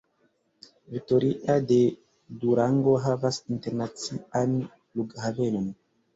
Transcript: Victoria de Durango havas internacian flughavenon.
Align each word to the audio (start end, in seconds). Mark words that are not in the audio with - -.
Victoria 0.93 1.57
de 1.71 1.77
Durango 2.45 2.95
havas 3.05 3.39
internacian 3.59 4.59
flughavenon. 4.73 5.71